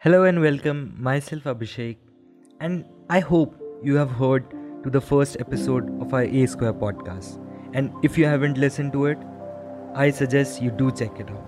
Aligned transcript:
Hello 0.00 0.22
and 0.22 0.40
welcome, 0.40 0.94
myself 0.96 1.42
Abhishek, 1.42 1.96
and 2.60 2.84
I 3.10 3.18
hope 3.18 3.56
you 3.82 3.96
have 3.96 4.12
heard 4.12 4.44
to 4.84 4.90
the 4.90 5.00
first 5.00 5.36
episode 5.40 5.90
of 6.00 6.14
our 6.14 6.22
A 6.22 6.46
Square 6.46 6.74
podcast. 6.74 7.44
And 7.74 7.90
if 8.04 8.16
you 8.16 8.24
haven't 8.26 8.58
listened 8.58 8.92
to 8.92 9.06
it, 9.06 9.18
I 9.96 10.10
suggest 10.10 10.62
you 10.62 10.70
do 10.70 10.92
check 10.92 11.18
it 11.18 11.28
out. 11.28 11.47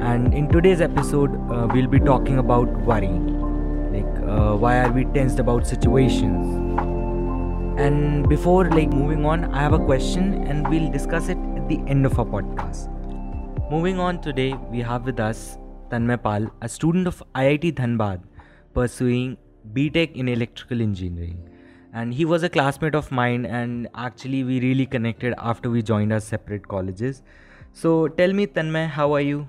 And 0.00 0.32
in 0.32 0.48
today's 0.48 0.80
episode, 0.80 1.30
uh, 1.52 1.68
we'll 1.72 1.86
be 1.86 2.00
talking 2.00 2.38
about 2.38 2.68
worry. 2.86 3.08
Like, 3.94 4.22
uh, 4.26 4.56
why 4.56 4.78
are 4.78 4.90
we 4.90 5.04
tensed 5.04 5.38
about 5.38 5.66
situations? 5.66 6.46
And 7.78 8.26
before 8.26 8.70
like 8.70 8.88
moving 8.94 9.26
on, 9.26 9.44
I 9.52 9.60
have 9.60 9.74
a 9.74 9.78
question, 9.78 10.32
and 10.44 10.66
we'll 10.68 10.90
discuss 10.90 11.28
it 11.28 11.36
at 11.54 11.68
the 11.68 11.78
end 11.86 12.06
of 12.06 12.18
our 12.18 12.24
podcast. 12.24 12.88
Moving 13.70 13.98
on 13.98 14.22
today, 14.22 14.54
we 14.70 14.80
have 14.80 15.04
with 15.04 15.20
us 15.20 15.58
Tanmay 15.90 16.22
Pal, 16.22 16.50
a 16.62 16.68
student 16.68 17.06
of 17.06 17.22
IIT 17.34 17.74
Dhanbad, 17.74 18.22
pursuing 18.72 19.36
BTech 19.74 20.16
in 20.16 20.28
electrical 20.28 20.80
engineering. 20.80 21.46
And 21.92 22.14
he 22.14 22.24
was 22.24 22.42
a 22.42 22.48
classmate 22.48 22.94
of 22.94 23.12
mine, 23.12 23.44
and 23.44 23.86
actually, 23.94 24.44
we 24.44 24.60
really 24.60 24.86
connected 24.86 25.34
after 25.36 25.68
we 25.68 25.82
joined 25.82 26.10
our 26.10 26.20
separate 26.20 26.66
colleges. 26.66 27.22
So, 27.72 28.08
tell 28.08 28.32
me, 28.32 28.46
Tanmay, 28.46 28.88
how 28.88 29.12
are 29.12 29.20
you? 29.20 29.48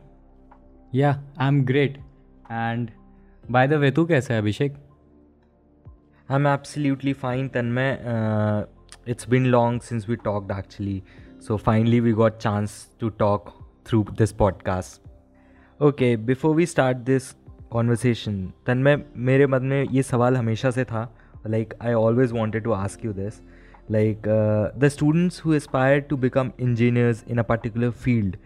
Yeah, 0.91 1.15
I'm 1.37 1.63
great. 1.63 1.97
And 2.49 2.91
by 3.49 3.65
the 3.67 3.79
way, 3.79 3.91
तू 3.91 4.05
कैसा 4.05 4.33
है 4.33 4.41
अभिषेक 4.41 4.73
I'm 6.35 6.45
absolutely 6.49 7.13
fine, 7.13 7.49
Tanmay. 7.49 7.87
Uh, 8.13 8.65
it's 9.05 9.25
been 9.25 9.51
long 9.51 9.79
since 9.81 10.07
we 10.07 10.17
talked 10.17 10.51
actually. 10.51 11.03
So 11.39 11.57
finally 11.57 11.99
we 12.01 12.13
got 12.13 12.39
chance 12.39 12.75
to 12.99 13.09
talk 13.23 13.53
through 13.85 14.05
this 14.17 14.31
podcast. 14.31 14.99
Okay, 15.81 16.15
before 16.15 16.53
we 16.53 16.65
start 16.65 17.05
this 17.05 17.35
conversation, 17.71 18.37
Tanmay, 18.65 18.97
मेरे 19.29 19.47
मन 19.47 19.63
में 19.63 19.83
ये 19.83 20.03
सवाल 20.03 20.37
हमेशा 20.37 20.71
से 20.71 20.85
था 20.91 21.07
like 21.45 21.73
I 21.81 21.93
always 21.93 22.33
wanted 22.33 22.63
to 22.65 22.73
ask 22.73 23.03
you 23.03 23.13
this 23.13 23.41
like 23.89 24.27
uh, 24.27 24.71
the 24.77 24.89
students 24.89 25.39
who 25.39 25.53
aspire 25.53 26.01
to 26.01 26.17
become 26.17 26.53
engineers 26.59 27.23
in 27.27 27.39
a 27.39 27.43
particular 27.43 27.91
field 27.91 28.37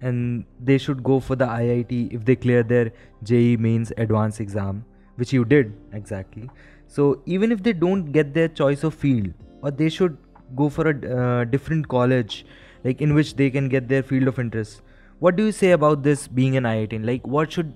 and 0.00 0.44
they 0.60 0.78
should 0.78 1.02
go 1.02 1.20
for 1.20 1.36
the 1.36 1.46
IIT 1.46 2.12
if 2.12 2.24
they 2.24 2.36
clear 2.36 2.62
their 2.62 2.92
JE 3.22 3.56
mains 3.56 3.92
advanced 3.96 4.40
exam, 4.40 4.84
which 5.16 5.32
you 5.32 5.44
did 5.44 5.72
exactly. 5.92 6.50
So 6.86 7.22
even 7.26 7.52
if 7.52 7.62
they 7.62 7.72
don't 7.72 8.12
get 8.12 8.34
their 8.34 8.48
choice 8.48 8.84
of 8.84 8.94
field, 8.94 9.32
or 9.62 9.70
they 9.70 9.88
should 9.88 10.16
go 10.54 10.68
for 10.68 10.88
a 10.90 11.16
uh, 11.16 11.44
different 11.44 11.88
college, 11.88 12.44
like 12.84 13.00
in 13.00 13.14
which 13.14 13.36
they 13.36 13.50
can 13.50 13.68
get 13.68 13.88
their 13.88 14.02
field 14.02 14.28
of 14.28 14.38
interest. 14.38 14.82
What 15.18 15.36
do 15.36 15.46
you 15.46 15.52
say 15.52 15.70
about 15.70 16.02
this 16.02 16.28
being 16.28 16.56
an 16.56 16.64
IIT? 16.64 17.04
Like 17.04 17.26
what 17.26 17.50
should 17.50 17.72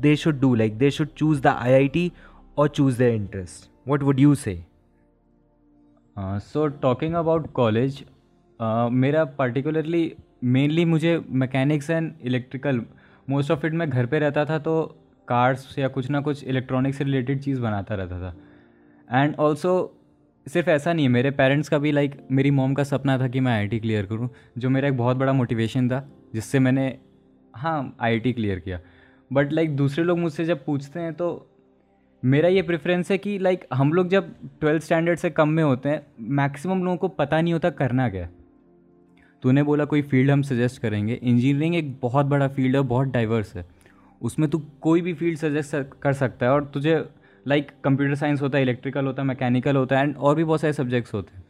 they 0.00 0.14
should 0.14 0.40
do? 0.40 0.54
Like 0.54 0.78
they 0.78 0.90
should 0.90 1.16
choose 1.16 1.40
the 1.40 1.50
IIT 1.50 2.12
or 2.56 2.68
choose 2.68 2.96
their 2.96 3.10
interest. 3.10 3.68
What 3.84 4.02
would 4.02 4.20
you 4.20 4.34
say? 4.34 4.64
Uh, 6.16 6.38
so 6.38 6.68
talking 6.68 7.14
about 7.14 7.52
college, 7.54 8.04
uh, 8.60 8.88
मेरा 8.90 9.24
particularly 9.36 10.16
mainly 10.44 10.84
मुझे 10.84 11.24
mechanics 11.28 11.90
and 11.90 12.12
electrical 12.22 12.80
most 13.30 13.50
of 13.50 13.66
it 13.66 13.72
मैं 13.72 13.90
घर 13.90 14.06
पे 14.06 14.18
रहता 14.18 14.44
था 14.44 14.58
तो 14.58 14.82
cars 15.28 15.78
या 15.78 15.88
कुछ 15.88 16.10
ना 16.10 16.20
कुछ 16.20 16.44
इलेक्ट्रॉनिक्स 16.44 16.98
से 16.98 17.04
रिलेटेड 17.04 17.40
चीज़ 17.40 17.60
बनाता 17.60 17.94
रहता 17.94 18.18
था। 18.20 19.22
एंड 19.22 19.34
ऑल्सो 19.34 19.98
सिर्फ़ 20.48 20.70
ऐसा 20.70 20.92
नहीं 20.92 21.06
है 21.06 21.12
मेरे 21.12 21.30
पेरेंट्स 21.30 21.68
का 21.68 21.78
भी 21.78 21.92
लाइक 21.92 22.12
like, 22.12 22.24
मेरी 22.30 22.50
मॉम 22.50 22.74
का 22.74 22.84
सपना 22.84 23.18
था 23.18 23.28
कि 23.28 23.40
मैं 23.40 23.52
आई 23.52 23.78
क्लियर 23.78 24.06
करूँ 24.06 24.28
जो 24.58 24.70
मेरा 24.70 24.88
एक 24.88 24.96
बहुत 24.96 25.16
बड़ा 25.16 25.32
मोटिवेशन 25.32 25.88
था 25.88 26.08
जिससे 26.34 26.58
मैंने 26.58 26.98
हाँ 27.54 27.96
आई 28.00 28.20
क्लियर 28.20 28.58
किया। 28.58 28.80
बट 29.32 29.52
लाइक 29.52 29.66
like, 29.66 29.78
दूसरे 29.78 30.04
लोग 30.04 30.18
मुझसे 30.18 30.44
जब 30.44 30.64
पूछते 30.64 31.00
हैं 31.00 31.14
तो 31.14 31.48
मेरा 32.24 32.48
ये 32.48 32.62
प्रेफरेंस 32.62 33.10
है 33.10 33.18
कि 33.18 33.38
लाइक 33.38 33.60
like, 33.60 33.74
हम 33.74 33.92
लोग 33.92 34.08
जब 34.08 34.34
ट्वेल्थ 34.60 34.82
स्टैंडर्ड 34.82 35.18
से 35.18 35.30
कम 35.30 35.48
में 35.48 35.62
होते 35.62 35.88
हैं 35.88 36.06
मैक्सिमम 36.20 36.84
लोगों 36.84 36.96
को 36.96 37.08
पता 37.08 37.40
नहीं 37.40 37.52
होता 37.52 37.70
करना 37.70 38.08
क्या 38.08 38.22
है। 38.22 38.41
तूने 39.42 39.62
बोला 39.62 39.84
कोई 39.84 40.02
फ़ील्ड 40.02 40.30
हम 40.30 40.42
सजेस्ट 40.42 40.80
करेंगे। 40.82 41.14
इंजीनियरिंग 41.14 41.74
एक 41.76 41.94
बहुत 42.02 42.26
बड़ा 42.26 42.48
फ़ील्ड 42.48 42.76
है 42.76 42.82
बहुत 42.82 43.08
डाइवर्स 43.08 43.54
है। 43.56 43.64
उसमें 44.20 44.48
तू 44.50 44.58
कोई 44.80 45.00
भी 45.00 45.14
फ़ील्ड 45.14 45.38
सजेस्ट 45.38 45.76
कर 46.02 46.12
सकता 46.12 46.46
है 46.46 46.52
और 46.52 46.64
तुझे 46.64 47.02
लाइक 47.46 47.70
कंप्यूटर 47.84 48.14
साइंस 48.14 48.42
होता 48.42 48.58
है 48.58 48.62
इलेक्ट्रिकल 48.62 49.06
होता 49.06 49.22
है 49.22 49.28
मैकेनिकल 49.28 49.76
होता 49.76 49.98
है 49.98 50.02
एंड 50.02 50.16
और 50.16 50.36
भी 50.36 50.44
बहुत 50.44 50.60
सारे 50.60 50.72
सब्जेक्ट्स 50.72 51.14
होते 51.14 51.36
हैं। 51.36 51.42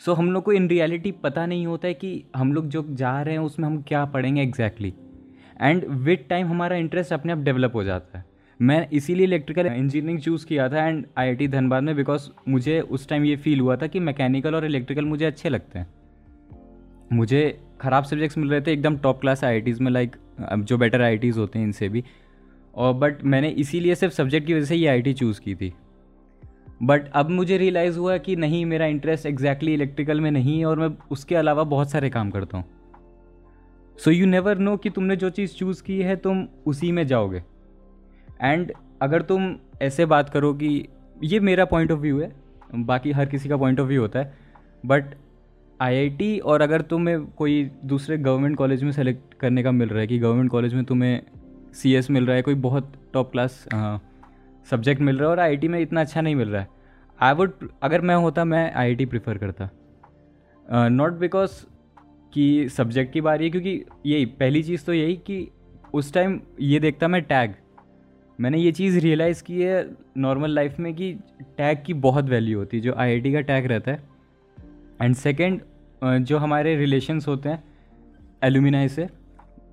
सो 0.00 0.12
so, 0.12 0.18
हम 0.18 0.30
लोग 0.32 0.42
को 0.42 0.52
इन 0.52 0.68
रियलिटी 0.68 1.12
पता 1.12 1.46
नहीं 1.46 1.66
होता 1.66 1.88
है 1.88 1.94
कि 1.94 2.24
हम 2.36 2.52
लोग 2.52 2.68
जो 2.68 2.84
जा 2.90 3.20
रहे 3.22 3.34
हैं 3.34 3.42
उसमें 3.42 3.66
हम 3.66 3.80
क्या 3.82 4.04
पढ़ेंगे 4.04 4.42
एग्जैक्टली 4.42 4.92
एंड 5.60 5.84
विद 5.84 6.24
टाइम 6.30 6.46
हमारा 6.46 6.76
इंटरेस्ट 6.76 7.12
अपने 7.12 7.32
आप 7.32 7.38
डेवलप 7.38 7.74
हो 7.74 7.84
जाता 7.84 8.18
है। 8.18 8.24
मैं 8.60 8.88
इसीलिए 8.90 9.26
इलेक्ट्रिकल 9.26 9.66
इंजीनियरिंग 9.66 10.20
चूज़ 10.20 10.46
किया 10.46 10.68
था 10.68 10.86
एंड 10.88 11.04
आईआईटी 11.18 11.48
धनबाद 11.48 11.82
में 11.82 11.94
बिकॉज़ 11.96 12.28
मुझे 12.48 12.80
उस 12.80 13.08
टाइम 13.08 13.24
ये 13.24 13.36
फील 13.36 13.60
हुआ 13.60 13.76
था 13.76 13.86
कि 13.86 14.00
मैकेनिकल 14.00 14.54
और 14.54 14.64
इलेक्ट्रिकल 14.64 15.04
मुझे 15.04 15.24
अच्छे 15.24 15.48
लगते 15.48 15.78
हैं। 15.78 15.86
मुझे 17.12 17.58
ख़राब 17.80 18.04
सब्जेक्ट्स 18.04 18.38
मिल 18.38 18.50
रहे 18.50 18.60
थे, 18.60 18.72
एकदम 18.72 18.96
टॉप 18.98 19.20
क्लास 19.20 19.44
आई 19.44 19.74
में 19.80 19.90
लाइक 19.90 20.16
जो 20.58 20.78
बेटर 20.78 21.02
आई 21.02 21.30
होते 21.30 21.58
हैं 21.58 21.66
इनसे 21.66 21.88
भी। 21.88 22.04
और 22.74 22.92
बट 22.94 23.24
मैंने 23.24 23.48
इसीलिए 23.50 23.94
सिर्फ़ 23.94 24.14
सब्जेक्ट 24.14 24.46
की 24.46 24.54
वजह 24.54 24.64
से 24.64 24.76
ये 24.76 24.86
आईटी 24.88 25.12
चूज़ 25.14 25.40
की 25.40 25.54
थी। 25.54 25.72
बट 26.82 27.08
अब 27.10 27.30
मुझे 27.30 27.56
रियलाइज़ 27.58 27.98
हुआ 27.98 28.16
कि 28.18 28.36
नहीं, 28.36 28.64
मेरा 28.66 28.86
इंटरेस्ट 28.86 29.26
एग्जैक्टली 29.26 29.74
इलेक्ट्रिकल 29.74 30.20
में 30.20 30.30
नहीं 30.30 30.58
है 30.58 30.66
और 30.66 30.78
मैं 30.78 30.88
उसके 31.10 31.34
अलावा 31.34 31.64
बहुत 31.64 31.90
सारे 31.90 32.10
काम 32.10 32.30
करता 32.30 32.58
हूँ। 32.58 32.64
सो 33.98 34.10
यू 34.10 34.26
नेवर 34.26 34.58
नो 34.58 34.76
कि 34.76 34.90
तुमने 34.90 35.16
जो 35.16 35.30
चीज़ 35.30 35.54
चूज़ 35.54 35.82
की 35.82 36.00
है, 36.02 36.16
तुम 36.16 36.46
उसी 36.66 36.92
में 36.92 37.06
जाओगे। 37.06 37.42
एंड 38.42 38.72
अगर 39.02 39.22
तुम 39.22 39.54
ऐसे 39.82 40.06
बात 40.06 40.30
करो 40.30 40.52
कि 40.54 40.88
ये 41.22 41.40
मेरा 41.40 41.64
पॉइंट 41.64 41.92
ऑफ़ 41.92 42.00
व्यू 42.00 42.20
है, 42.20 42.32
बाकी 42.74 43.12
हर 43.12 43.26
किसी 43.26 43.48
का 43.48 43.56
पॉइंट 43.56 43.80
ऑफ़ 43.80 43.88
व्यू 43.88 44.00
होता 44.00 44.18
है 44.18 44.34
बट 44.84 45.14
आईआईटी 45.82 46.38
और 46.38 46.62
अगर 46.62 46.80
तुम्हें 46.82 47.24
कोई 47.28 47.64
दूसरे 47.84 48.16
गवर्नमेंट 48.18 48.56
कॉलेज 48.56 48.82
में 48.84 48.90
सेलेक्ट 48.92 49.34
करने 49.34 49.62
का 49.62 49.72
मिल 49.72 49.88
रहा 49.88 50.00
है, 50.00 50.06
कि 50.06 50.18
गवर्नमेंट 50.18 50.50
कॉलेज 50.50 50.74
में 50.74 50.84
तुम्हें 50.84 51.20
CS 51.76 52.10
मिल 52.10 52.26
रहा 52.26 52.36
है, 52.36 52.42
कोई 52.42 52.54
बहुत 52.56 52.92
टॉप 53.12 53.30
क्लास 53.32 53.64
सब्जेक्ट 54.66 55.00
मिल 55.02 55.18
रहा 55.18 55.30
है 55.30 55.36
और 55.36 55.42
IIT 55.44 55.68
में 55.68 55.78
इतना 55.80 56.00
अच्छा 56.00 56.20
नहीं 56.20 56.34
मिल 56.34 56.48
रहा 56.48 56.60
है 56.62 56.68
आई 57.18 57.34
वुड 57.34 57.68
अगर 57.82 58.00
मैं 58.00 58.14
होता, 58.16 58.44
मैं 58.44 58.72
आई 58.72 59.04
प्रीफर 59.06 59.38
करता। 59.38 59.68
नॉट 60.88 61.12
बिकॉज़ 61.12 61.64
कि 62.32 62.68
सब्जेक्ट 62.68 63.12
की 63.12 63.20
बारी 63.20 63.44
है, 63.44 63.50
क्योंकि 63.50 63.82
यही, 64.06 64.26
पहली 64.26 64.62
चीज़ 64.62 64.84
तो 64.84 64.92
यही 64.92 65.16
कि 65.26 65.48
उस 65.94 66.12
टाइम 66.14 66.40
ये 66.60 66.80
देखता 66.80 67.08
मैं 67.08 67.22
टैग 67.22 67.54
मैंने 68.38 68.58
ये 68.58 68.72
चीज़ 68.72 68.98
रियलाइज़ 69.00 69.42
की 69.42 69.60
है 69.62 69.84
नॉर्मल 70.18 70.50
लाइफ 70.50 70.78
में 70.80 70.94
कि 70.94 71.12
टैग 71.42 71.82
की 71.86 71.94
बहुत 72.00 72.28
वैल्यू 72.28 72.58
होती 72.58 72.76
है, 72.76 72.82
जो 72.82 72.94
आईआईटी 72.94 73.32
का 73.32 73.40
टैग 73.42 73.66
रहता 73.66 73.90
है। 73.90 74.02
एंड 75.02 75.14
सेकंड 75.14 75.60
जो 76.02 76.38
हमारे 76.38 76.74
रिलेशंस 76.76 77.28
होते 77.28 77.48
हैं 77.48 77.62
एलुमिनाई 78.44 78.88
से 78.88 79.08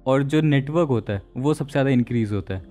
और 0.08 0.24
जो 0.24 0.42
नेटवर्क 0.42 0.90
होता 0.90 1.14
है 1.14 1.22
वो 1.38 1.54
सबसे 1.54 1.72
ज़्यादा 1.72 1.90
इंक्रीज़ 1.90 2.34
होता 2.34 2.54
है। 2.54 2.64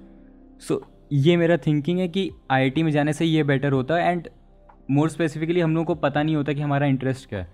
सो 0.60 0.74
so, 0.74 0.80
ये 1.12 1.36
मेरा 1.36 1.56
थिंकिंग 1.56 1.98
है 1.98 2.08
कि 2.08 2.30
आईआईटी 2.50 2.82
में 2.82 2.90
जाने 2.92 3.12
से 3.12 3.24
ये 3.24 3.42
बेटर 3.44 3.72
होता 3.72 3.94
है 3.94 4.10
एंड 4.12 4.28
मोर 4.90 5.08
स्पेसिफिकली 5.08 5.60
हम 5.60 5.74
लोगों 5.74 5.84
को 5.84 5.94
पता 6.00 6.22
नहीं 6.22 6.36
होता 6.36 6.52
कि 6.52 6.60
हमारा 6.60 6.86
इंटरेस्ट 6.86 7.28
क्या 7.28 7.38
है। 7.38 7.48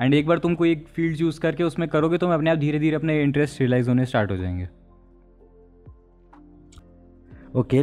एंड 0.00 0.14
एक 0.14 0.26
बार 0.26 0.38
तुम 0.38 0.54
कोई 0.54 0.70
एक 0.72 0.86
फ़ील्ड 0.88 1.18
चूज़ 1.18 1.40
करके 1.40 1.64
उसमें 1.64 1.88
करोगे 1.88 2.18
तो 2.18 2.28
अपने 2.28 2.50
आप 2.50 2.58
धीरे 2.58 2.78
धीरे 2.78 2.96
अपने 2.96 3.22
इंटरेस्ट 3.22 3.60
रियलाइज़ 3.60 3.88
होने 3.88 4.06
स्टार्ट 4.06 4.30
हो 4.30 4.36
जाएँगे। 4.36 4.68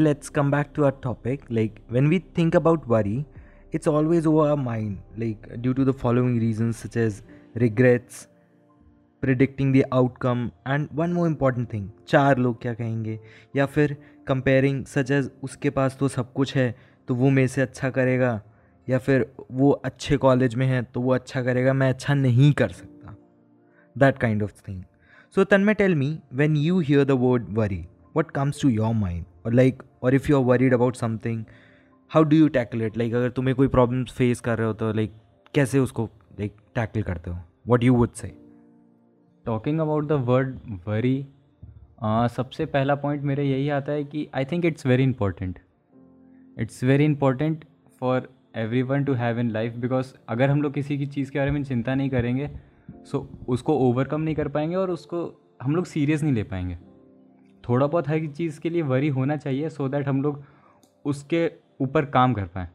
Let's 0.05 0.29
come 0.29 0.49
back 0.51 0.71
to 0.75 0.83
our 0.85 0.95
topic. 1.03 1.43
Like, 1.57 1.75
when 1.95 2.09
we 2.13 2.17
think 2.37 2.55
about 2.59 2.87
worry, 2.93 3.25
it's 3.71 3.87
always 3.87 4.25
over 4.31 4.47
our 4.49 4.57
mind, 4.63 4.97
like, 5.17 5.45
due 5.61 5.73
to 5.73 5.85
the 5.89 5.93
following 6.01 6.33
reasons, 6.41 6.81
such 6.85 6.97
as 7.03 7.21
regrets 7.57 8.27
predicting 9.21 9.75
the 9.75 9.83
outcome 9.93 10.51
and 10.67 10.87
one 10.93 11.13
more 11.13 11.27
important 11.27 11.73
thing 11.73 11.89
चार 12.07 12.37
लोग 12.37 12.61
क्या 12.61 12.73
कहेंगे? 12.73 13.19
या 13.55 13.65
फिर 13.65 13.97
comparing 14.27 14.85
such 14.85 15.11
as 15.11 15.31
उसके 15.43 15.69
पास 15.69 15.97
तो 15.99 16.07
सब 16.07 16.33
कुछ 16.33 16.55
है 16.55 16.75
तो 17.07 17.15
वो 17.15 17.29
मेरे 17.29 17.47
से 17.47 17.61
अच्छा 17.61 17.89
करेगा 17.89 18.41
या 18.89 18.97
फिर 18.97 19.33
वो 19.51 19.71
अच्छे 19.71 20.17
कॉलेज 20.17 20.55
में 20.55 20.67
है 20.67 20.83
तो 20.83 21.01
वो 21.01 21.13
अच्छा 21.13 21.43
करेगा 21.43 21.73
मैं 21.73 21.89
अच्छा 21.89 22.13
नहीं 22.13 22.53
कर 22.53 22.69
सकता। 22.69 23.15
That 23.97 24.17
kind 24.17 24.43
of 24.43 24.53
thing 24.67 24.83
so 25.35 25.43
Tanmay 25.61 25.73
tell 25.73 25.95
me 25.95 26.19
when 26.33 26.57
you 26.57 26.79
hear 26.79 27.05
the 27.05 27.11
word 27.11 27.45
worry 27.49 27.87
what 28.17 28.31
comes 28.31 28.61
to 28.61 28.69
your 28.69 28.93
mind 28.93 29.25
और 29.45 29.53
लाइक 29.53 29.83
और 30.03 30.13
if 30.13 30.31
you 30.31 30.39
are 30.39 30.45
worried 30.45 30.73
about 30.73 30.95
something 30.95 31.45
how 32.09 32.23
do 32.23 32.35
you 32.35 32.47
tackle 32.47 32.81
it 32.81 32.97
like 32.97 33.13
अगर 33.13 33.29
तुम्हें 33.29 33.55
कोई 33.55 33.67
problem 33.67 34.05
face 34.05 34.39
कर 34.39 34.57
रहे 34.57 34.67
हो 34.67 34.73
तो 34.73 34.93
like 34.93 35.11
like, 35.11 35.53
कैसे 35.53 35.79
उसको 35.79 36.09
like 36.39 36.57
tackle 36.77 37.03
करते 37.03 37.31
हो। 37.31 37.37
What 37.67 37.83
you 37.83 37.93
would 37.95 38.11
say 38.11 38.27
talking 39.45 39.79
about 39.79 40.07
the 40.07 40.11
word 40.11 40.59
worry 40.87 41.27
सबसे 42.03 42.65
पहला 42.65 42.95
पॉइंट 42.95 43.23
मेरे 43.23 43.43
यही 43.45 43.69
आता 43.69 43.91
है 43.91 44.03
कि 44.03 44.27
I 44.35 44.45
think 44.45 44.65
it's 44.65 44.85
very 44.85 45.03
important 45.03 45.59
it's 46.59 46.83
very 46.83 47.05
important 47.05 47.65
for 47.99 48.29
everyone 48.81 49.03
to 49.03 49.13
have 49.13 49.39
in 49.39 49.49
life 49.49 49.73
because 49.73 50.13
अगर 50.29 50.49
हम 50.49 50.61
लोग 50.61 50.73
किसी 50.73 50.97
की 50.97 51.05
चीज़ 51.05 51.31
के 51.31 51.39
बारे 51.39 51.51
में 51.51 51.63
चिंता 51.63 51.95
नहीं 51.95 52.09
करेंगे 52.09 52.49
सो 52.91 53.17
so, 53.17 53.47
उसको 53.47 53.77
ओवरकम 53.79 54.21
नहीं 54.21 54.35
कर 54.35 54.47
पाएँगे 54.47 54.75
और 54.75 54.91
उसको 54.91 55.41
हम 55.61 55.75
लोग 55.75 55.85
सीरियस 55.85 56.23
नहीं 56.23 56.33
ले 56.33 56.43
पाएँगे। 56.43 56.77
थोड़ा 57.69 57.87
बहुत 57.87 58.07
हर 58.07 58.25
चीज़ 58.27 58.59
के 58.59 58.69
लिए 58.69 58.81
वरी 58.81 59.07
होना 59.07 59.37
चाहिए 59.37 59.69
सो 59.69 59.85
so 59.85 59.91
दैट 59.91 60.07
हम 60.07 60.21
लोग 60.21 60.43
उसके 61.05 61.51
ऊपर 61.81 62.05
काम 62.05 62.33
कर 62.33 62.45
पाएँ। 62.45 62.67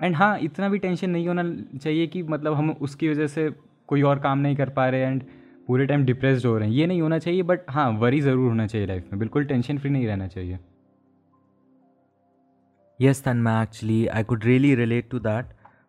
एंड 0.00 0.16
हाँ 0.16 0.38
इतना 0.40 0.68
भी 0.68 0.78
टेंशन 0.78 1.10
नहीं 1.10 1.26
होना 1.28 1.42
चाहिए 1.78 2.06
कि 2.06 2.22
मतलब 2.24 2.54
हम 2.54 2.70
उसकी 2.72 3.08
वजह 3.08 3.26
से 3.26 3.48
कोई 3.88 4.02
और 4.02 4.18
काम 4.18 4.38
नहीं 4.38 4.56
कर 4.56 4.68
पा 4.70 4.88
रहे 4.88 5.00
एंड 5.02 5.22
पूरे 5.66 5.86
टाइम 5.86 6.04
डिप्रेस 6.04 6.44
हो 6.44 6.56
रहे 6.58 6.68
हैं। 6.68 6.74
ये 6.76 6.86
नहीं 6.86 7.00
होना 7.02 7.18
चाहिए 7.18 7.42
बट 7.42 7.60
हाँ 7.70 7.90
वरी 8.00 8.20
ज़रूर 8.20 8.48
होना 8.48 8.66
चाहिए 8.66 8.86
लाइफ 8.86 9.08
में। 9.12 9.18
बिल्कुल 9.18 9.44
टेंशन 9.44 9.78
फ्री 9.78 9.90
नहीं 9.90 10.06
रहना 10.06 10.26
चाहिए। 10.28 10.58
Yes 13.00 13.22
Tanmay 13.36 13.60
actually 13.62 14.06
I 14.06 14.22
could 14.22 14.44
really 14.44 14.74
relate 14.74 15.08
to 15.10 15.18
that 15.20 15.46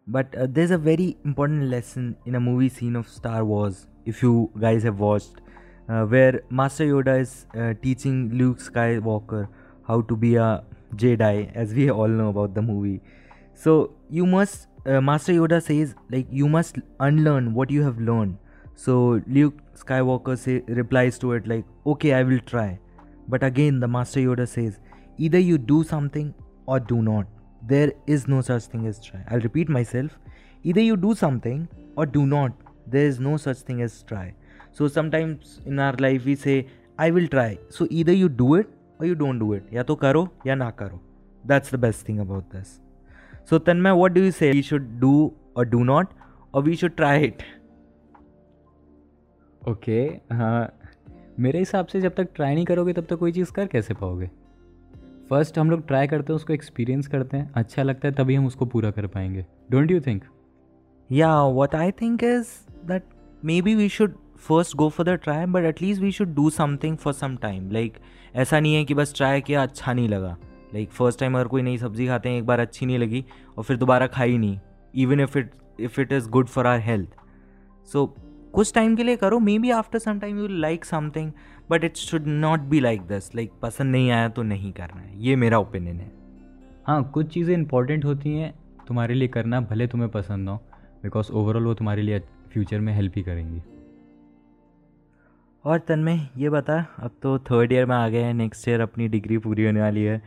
but 0.08 0.36
there 0.38 0.64
is 0.64 0.74
a 0.74 0.78
very 0.78 1.08
important 1.26 1.64
lesson 1.64 2.14
in 2.28 2.36
a 2.36 2.40
movie 2.40 2.70
scene 2.70 2.96
of 2.98 3.08
Star 3.10 3.42
Wars 3.44 3.86
if 4.08 4.20
you 4.24 4.50
guys 4.58 4.86
have 4.86 4.96
watched 4.96 5.42
where 6.12 6.42
Master 6.54 6.86
Yoda 6.86 7.16
is 7.16 7.34
teaching 7.82 8.32
Luke 8.34 8.60
Skywalker 9.00 9.46
how 9.88 10.02
to 10.02 10.16
be 10.16 10.34
a 10.36 10.58
Jedi 11.16 11.48
as 11.56 11.74
we 11.74 11.88
all 11.90 12.12
know 12.12 12.30
about 12.30 12.54
the 12.54 12.60
movie 12.64 13.00
So, 13.56 13.94
you 14.10 14.26
must, 14.26 14.68
uh, 14.86 15.02
Master 15.02 15.34
Yoda 15.34 15.62
says, 15.62 15.96
like, 16.12 16.28
you 16.30 16.48
must 16.48 16.78
unlearn 17.00 17.54
what 17.54 17.72
you 17.72 17.84
have 17.84 18.00
learned. 18.00 18.38
So, 18.76 19.22
Luke 19.28 19.62
Skywalker 19.76 20.38
say, 20.38 20.62
replies 20.68 21.18
to 21.20 21.32
it, 21.32 21.48
like, 21.48 21.66
okay, 21.86 22.14
I 22.14 22.24
will 22.24 22.40
try. 22.40 22.78
But 23.30 23.44
again, 23.44 23.80
the 23.80 23.88
Master 23.88 24.20
Yoda 24.20 24.48
says, 24.48 24.80
either 25.18 25.40
you 25.40 25.58
do 25.58 25.84
something 25.84 26.34
or 26.66 26.80
do 26.80 27.02
not. 27.02 27.28
There 27.68 27.94
is 28.06 28.28
no 28.28 28.42
such 28.42 28.64
thing 28.66 28.86
as 28.86 29.00
try. 29.04 29.24
I'll 29.30 29.40
repeat 29.40 29.70
myself. 29.70 30.20
Either 30.64 30.82
you 30.82 30.98
do 30.98 31.16
something 31.16 31.68
or 31.96 32.06
do 32.06 32.26
not. 32.28 32.52
There 32.86 33.06
is 33.06 33.20
no 33.20 33.38
such 33.38 33.60
thing 33.60 33.82
as 33.82 34.04
try. 34.04 34.34
So 34.72 34.88
sometimes 34.88 35.62
in 35.66 35.80
our 35.80 35.94
life 35.94 36.26
we 36.26 36.36
say, 36.36 36.68
I 37.00 37.10
will 37.10 37.28
try. 37.28 37.58
So 37.70 37.88
either 37.90 38.14
you 38.14 38.30
do 38.30 38.56
it 38.56 38.70
or 39.00 39.06
you 39.06 39.16
don't 39.16 39.40
do 39.40 39.54
it. 39.54 39.64
Ya 39.72 39.84
to 39.84 39.96
karo 39.96 40.32
ya 40.44 40.56
na 40.56 40.72
karo. 40.72 41.00
That's 41.46 41.70
the 41.70 41.78
best 41.78 42.06
thing 42.06 42.20
about 42.20 42.50
this. 42.52 42.82
So 43.50 43.60
Tanmay, 43.60 43.92
what 43.98 44.14
do 44.14 44.22
you 44.22 44.32
say? 44.32 44.52
We 44.52 44.62
should 44.62 44.86
do 45.00 45.34
or 45.56 45.66
do 45.66 45.84
not, 45.86 46.14
or 46.54 46.62
we 46.64 46.76
should 46.76 46.96
try 46.98 47.16
it? 47.26 47.44
Okay 49.70 50.08
okay, 50.08 50.34
हाँ। 50.34 50.80
मेरे 51.40 51.60
हिसाब 51.60 51.86
से 51.86 52.02
जब 52.02 52.16
तक 52.16 52.30
try 52.36 52.56
नहीं 52.56 52.66
करोगे 52.66 52.94
तब 52.94 53.06
तक 53.10 53.16
कोई 53.16 53.32
चीज़ 53.32 53.52
कर 53.52 53.68
कैसे 53.68 53.94
पाओगे? 53.94 54.30
फ़र्स्ट 55.30 55.60
हम 55.60 55.72
लोग 55.72 55.86
ट्राई 55.88 56.08
करते 56.08 56.34
हैं 56.34 56.36
उसको 56.36 56.54
एक्सपीरियंस 56.54 57.08
करते 57.08 57.38
हैं। 57.38 57.52
अच्छा 57.56 57.84
लगता 57.84 58.08
है 58.08 58.14
तभी 58.14 58.36
हम 58.36 58.46
उसको 58.46 58.66
पूरा 58.66 58.92
कर 58.92 59.08
पाएँगे। 59.08 59.46
डोंट 59.72 59.92
यू 59.92 60.00
थिंक 60.02 60.24
या 61.12 61.44
what 61.44 61.76
I 61.76 61.92
think 61.92 62.24
is 62.24 62.48
that 62.86 63.04
maybe 63.62 63.76
we 63.76 63.90
should 63.90 64.16
first 64.38 64.76
go 64.76 64.90
for 64.90 65.06
the 65.06 65.20
try 65.24 65.46
but 65.46 65.64
at least 65.64 66.02
we 66.02 66.12
should 66.12 66.34
do 66.36 66.50
something 66.50 66.98
for 66.98 67.14
some 67.14 67.38
time 67.38 67.72
like 67.72 67.98
ऐसा 68.36 68.60
नहीं 68.60 68.76
है 68.76 68.86
कि 68.86 68.94
बस 68.94 69.14
ट्राई 69.16 69.42
किया 69.42 69.64
अच्छा 69.64 69.94
नहीं 69.94 70.10
लगा। 70.10 70.38
लाइक 70.76 70.92
फ़र्स्ट 70.92 71.20
टाइम 71.20 71.36
अगर 71.36 71.48
कोई 71.48 71.62
नई 71.62 71.78
सब्ज़ी 71.78 72.08
खाते 72.08 72.30
हैं 72.30 72.38
एक 72.38 72.46
बार 72.46 72.60
अच्छी 72.60 72.86
नहीं 72.86 72.98
लगी 73.00 73.24
और 73.58 73.64
फिर 73.64 73.78
दोबारा 73.78 74.08
खाई 74.08 74.38
नहीं 74.38 74.60
even 74.96 75.20
if 75.20 75.38
it 75.38 75.52
if 75.80 76.00
it 76.02 76.12
is 76.12 76.30
good 76.30 76.48
for 76.48 76.68
our 76.68 76.80
health 76.82 77.16
so 77.88 78.06
कुछ 78.54 78.74
टाइम 78.74 78.96
के 78.96 79.04
लिए 79.04 79.16
करो 79.16 79.40
maybe 79.60 79.70
after 79.72 80.00
some 80.00 80.20
time 80.20 80.38
you 80.40 80.48
like 80.48 80.86
something 80.86 81.32
but 81.70 81.84
it 81.84 81.96
should 81.98 82.28
not 82.28 82.60
be 82.70 82.80
like 82.80 83.02
this 83.08 83.34
like 83.36 83.52
पसंद 83.62 83.92
नहीं 83.92 84.12
आया 84.12 84.30
तो 84.30 84.44
नहीं 84.44 84.72
करना 84.74 85.02
है। 85.02 85.24
ये 85.24 85.36
मेरा 85.36 85.60
ओपिनियन 85.60 86.00
है। 86.00 86.12
हाँ 86.88 87.04
कुछ 87.12 87.34
चीज़ें 87.34 87.54
इंपॉर्टेंट 87.54 88.06
होती 88.06 88.38
हैं 88.38 88.54
तुम्हारे 88.88 89.14
लिए 89.14 89.28
करना 89.28 89.60
भले 89.62 89.88
तुम्हें 89.88 90.10
पसंद 90.12 90.50
हो 90.50 90.56
बिकॉज़ 91.04 91.32
ओवरऑल 91.32 91.66
वो 91.66 91.74
तुम्हारे 91.74 92.02
लिए 92.02 92.20
फ्यूचर 92.54 92.80
में 92.80 92.94
हेल्प 92.94 93.14
ही 93.16 93.24
करेंगी। 93.24 93.62
और 95.66 95.80
तन्मय 95.80 96.28
ये 96.38 96.50
बता 96.50 96.86
अब 97.00 97.12
तो 97.22 97.38
थर्ड 97.42 97.72
ईयर 97.74 97.86
में 97.86 97.96
आ 97.96 98.08
गए 98.10 98.22
हैं 98.22 98.34
नेक्स्ट 98.34 98.68
ईयर 98.68 98.82
अपनी 98.82 99.08
डिग्री 99.08 99.38
पूरी 99.38 99.66
होने 99.66 99.82
वाली 99.82 100.04
है। 100.04 100.22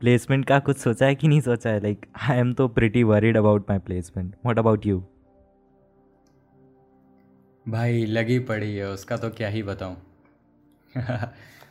प्लेसमेंट 0.00 0.44
का 0.44 0.58
कुछ 0.58 0.76
सोचा 0.78 1.06
है 1.06 1.14
कि 1.14 1.28
नहीं 1.28 1.40
सोचा 1.40 1.70
है? 1.70 1.80
लाइक 1.82 2.06
आई 2.22 2.38
एम 2.38 2.52
तो 2.54 2.68
pretty 2.68 3.02
worried 3.02 3.36
about 3.36 3.70
my 3.70 3.78
placement 3.80 4.34
what 4.46 4.58
about 4.58 4.86
you 4.86 5.02
भाई, 7.66 8.04
लगी 8.06 8.38
पड़ी 8.40 8.74
है, 8.74 8.88
उसका 8.88 9.16
तो 9.16 9.30
क्या 9.30 9.48
ही 9.48 9.62
बताऊँ। 9.62 9.96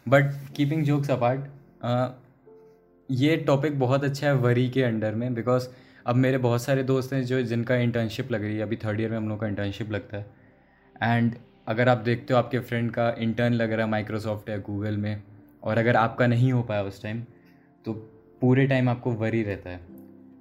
बट 0.05 0.33
कीपिंग 0.55 0.83
जोक्स 0.83 1.11
अपार्ट 1.11 2.21
ये 3.09 3.35
टॉपिक 3.37 3.79
बहुत 3.79 4.03
अच्छा 4.03 4.27
है 4.27 4.33
वरी 4.35 4.69
के 4.69 4.83
अंडर 4.83 5.15
में 5.15 5.33
बिकॉज़ 5.33 5.67
अब 6.05 6.15
मेरे 6.15 6.37
बहुत 6.37 6.61
सारे 6.61 6.83
दोस्त 6.83 7.13
हैं 7.13 7.23
जो 7.25 7.41
जिनका 7.43 7.75
इंटर्नशिप 7.75 8.31
लग 8.31 8.43
रही 8.43 8.55
है, 8.55 8.61
अभी 8.61 8.75
थर्ड 8.75 8.99
ईयर 9.01 9.09
में 9.11 9.17
हम 9.17 9.29
लोग 9.29 9.39
का 9.39 9.47
इंटर्नशिप 9.47 9.91
लगता 9.91 10.17
है। 10.17 10.25
एंड 10.95 11.35
अगर 11.67 11.89
आप 11.89 11.97
देखते 11.99 12.33
हो 12.33 12.39
आपके 12.39 12.59
फ्रेंड 12.61 12.91
का 12.91 13.09
इंटर्न 13.19 13.53
लग 13.53 13.71
रहा 13.71 13.85
है 13.85 13.91
माइक्रोसॉफ्ट 13.91 14.49
या 14.49 14.57
गूगल 14.59 14.97
में, 14.97 15.21
और 15.63 15.77
अगर 15.77 15.95
आपका 15.95 16.27
नहीं 16.27 16.51
हो 16.51 16.61
पाया 16.63 16.83
उस 16.83 17.01
टाइम 17.03 17.21
तो 17.85 17.93
पूरे 18.41 18.65
टाइम 18.67 18.89
आपको 18.89 19.11
वरी 19.13 19.43
रहता 19.43 19.69
है। 19.69 19.79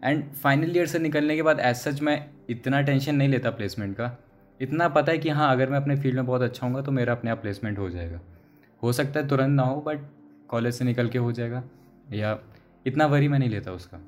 एंड 0.04 0.24
फाइनल 0.32 0.76
ईयर 0.76 0.86
से 0.86 0.98
निकलने 0.98 1.36
के 1.36 1.42
बाद 1.42 1.60
एज 1.60 1.76
सच 1.76 2.00
मैं 2.02 2.18
इतना 2.50 2.80
टेंशन 2.82 3.14
नहीं 3.14 3.28
लेता 3.28 3.50
प्लेसमेंट 3.50 3.96
का। 3.96 4.16
इतना 4.60 4.88
पता 4.88 5.12
है 5.12 5.18
कि 5.18 5.28
हाँ 5.28 5.50
अगर 5.52 5.70
मैं 5.70 5.78
अपने 5.78 5.96
फ़ील्ड 5.96 6.16
में 6.16 6.26
बहुत 6.26 6.42
अच्छा 6.42 6.66
हूँ 6.66 6.82
तो 6.84 6.92
मेरा 6.92 7.12
अपने 7.12 7.30
आप 7.30 7.40
प्लेसमेंट 7.42 7.78
हो 7.78 7.88
जाएगा। 7.90 8.20
हो 8.82 8.92
सकता 8.92 9.20
है 9.20 9.28
तुरंत 9.28 9.56
ना 9.56 9.62
हो 9.62 9.80
बट 9.80 10.00
कॉलेज 10.48 10.74
से 10.74 10.84
निकल 10.84 11.08
के 11.08 11.18
हो 11.18 11.32
जाएगा। 11.32 11.62
या 12.12 12.38
इतना 12.86 13.06
वरी 13.06 13.28
मैं 13.28 13.38
नहीं 13.38 13.50
लेता 13.50 13.72
उसका। 13.72 14.00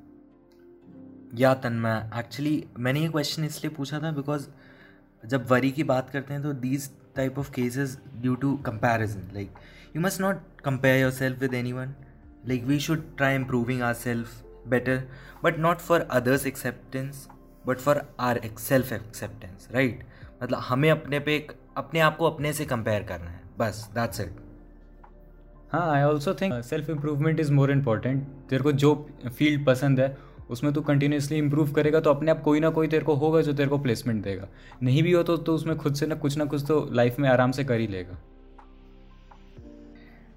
या 1.35 1.53
तन्मय 1.53 2.09
एक्चुअली 2.17 2.63
मैंने 2.79 2.99
ये 2.99 3.09
क्वेश्चन 3.09 3.43
इसलिए 3.43 3.73
पूछा 3.75 3.99
था 3.99 4.11
बिकॉज़ 4.11 4.47
जब 5.23 5.47
वरी 5.49 5.71
की 5.71 5.83
बात 5.83 6.09
करते 6.09 6.33
हैं 6.33 6.43
तो 6.43 6.53
these 6.55 6.89
type 7.15 7.39
of 7.39 7.51
cases 7.51 7.97
due 8.17 8.35
to 8.35 8.55
comparison 8.57 9.29
like 9.33 9.53
you 9.95 10.01
must 10.01 10.21
not 10.21 10.61
compare 10.65 11.01
yourself 11.11 11.39
with 11.39 11.53
anyone 11.73 11.93
like 12.45 12.63
we 12.63 12.79
should 12.79 13.17
try 13.17 13.35
improving 13.35 13.81
our 13.81 13.93
self 13.93 14.43
better 14.67 15.03
but 15.43 15.59
not 15.59 15.77
for 15.77 16.01
others 16.01 16.47
acceptance 16.47 17.27
but 17.67 17.77
for 17.77 18.01
our 18.19 18.41
self 18.59 18.93
acceptance 18.93 19.67
right 19.71 20.03
मतलब 20.43 20.57
हमें 20.57 20.91
अपने 20.91 21.19
पे 21.19 21.35
एक 21.35 21.51
अपने 21.77 21.99
आप 21.99 22.17
को 22.17 22.25
अपने 22.25 22.53
से 22.53 22.65
कंपेयर 22.65 23.03
करना 23.03 23.29
है 23.29 23.41
बस 23.57 23.89
दैट्स 23.95 24.19
इट 24.19 24.35
हाँ 25.71 25.91
I 25.91 26.03
also 26.03 26.33
think 26.33 26.63
self 26.63 26.89
improvement 26.89 27.39
is 27.39 27.51
more 27.51 27.71
important 27.71 28.27
तेरे 28.49 28.63
को 28.63 28.71
जो 28.71 29.09
फ़ील्ड 29.37 29.65
पसंद 29.65 29.99
है 29.99 30.17
उसमें 30.49 30.73
तू 30.73 30.81
कंटिन्यूसली 30.81 31.37
इंप्रूव 31.37 31.71
करेगा 31.71 31.99
तो 31.99 32.09
अपने 32.09 32.31
आप 32.31 32.41
कोई 32.41 32.59
ना 32.59 32.69
कोई 32.69 32.87
तेरे 32.87 33.05
को 33.05 33.13
होगा 33.13 33.41
जो 33.41 33.53
तेरे 33.53 33.69
को 33.69 33.77
प्लेसमेंट 33.77 34.23
देगा। 34.23 34.47
नहीं 34.83 35.03
भी 35.03 35.11
हो 35.11 35.23
तो, 35.23 35.37
तो 35.37 35.55
उसमें 35.55 35.77
खुद 35.77 35.95
से 35.95 36.07
ना 36.07 36.15
कुछ 36.15 36.37
ना 36.37 36.45
कुछ 36.45 36.65
तो 36.67 36.89
लाइफ 36.91 37.19
में 37.19 37.29
आराम 37.29 37.51
से 37.51 37.63
कर 37.63 37.79
ही 37.79 37.87
लेगा। 37.87 38.17